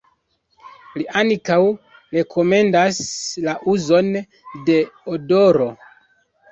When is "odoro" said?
5.17-5.75